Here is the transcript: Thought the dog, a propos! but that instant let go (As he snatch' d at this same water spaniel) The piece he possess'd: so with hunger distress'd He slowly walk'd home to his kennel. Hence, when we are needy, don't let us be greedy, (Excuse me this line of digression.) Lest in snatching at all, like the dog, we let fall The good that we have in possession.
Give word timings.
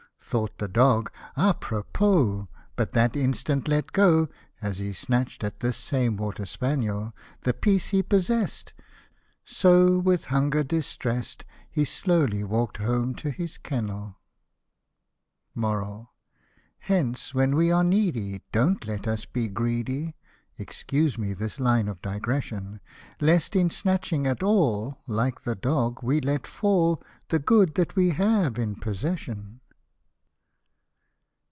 Thought 0.31 0.59
the 0.59 0.69
dog, 0.69 1.11
a 1.35 1.53
propos! 1.53 2.47
but 2.77 2.93
that 2.93 3.17
instant 3.17 3.67
let 3.67 3.91
go 3.91 4.29
(As 4.61 4.77
he 4.79 4.93
snatch' 4.93 5.39
d 5.39 5.45
at 5.47 5.59
this 5.59 5.75
same 5.75 6.15
water 6.15 6.45
spaniel) 6.45 7.13
The 7.43 7.53
piece 7.53 7.89
he 7.89 8.01
possess'd: 8.01 8.71
so 9.43 9.97
with 9.99 10.25
hunger 10.27 10.63
distress'd 10.63 11.43
He 11.69 11.83
slowly 11.83 12.45
walk'd 12.45 12.77
home 12.77 13.13
to 13.15 13.29
his 13.29 13.57
kennel. 13.57 14.19
Hence, 16.79 17.33
when 17.33 17.53
we 17.53 17.69
are 17.69 17.83
needy, 17.83 18.41
don't 18.53 18.87
let 18.87 19.09
us 19.09 19.25
be 19.25 19.49
greedy, 19.49 20.15
(Excuse 20.57 21.17
me 21.17 21.33
this 21.33 21.59
line 21.59 21.89
of 21.89 22.01
digression.) 22.01 22.79
Lest 23.19 23.53
in 23.53 23.69
snatching 23.69 24.25
at 24.27 24.41
all, 24.41 25.01
like 25.07 25.41
the 25.43 25.55
dog, 25.55 25.99
we 26.01 26.21
let 26.21 26.47
fall 26.47 27.03
The 27.27 27.39
good 27.39 27.75
that 27.75 27.97
we 27.97 28.11
have 28.11 28.57
in 28.57 28.75
possession. 28.75 29.57